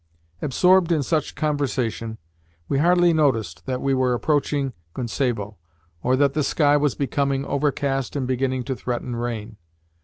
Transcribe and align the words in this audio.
Absorbed 0.41 0.91
in 0.91 1.03
such 1.03 1.35
conversation, 1.35 2.17
we 2.67 2.79
hardly 2.79 3.13
noticed 3.13 3.67
that 3.67 3.83
we 3.83 3.93
were 3.93 4.15
approaching 4.15 4.73
Kuntsevo, 4.95 5.57
or 6.01 6.15
that 6.15 6.33
the 6.33 6.41
sky 6.41 6.75
was 6.75 6.95
becoming 6.95 7.45
overcast 7.45 8.15
and 8.15 8.25
beginning 8.27 8.63
to 8.63 8.75
threaten 8.75 9.15
rain. 9.15 9.57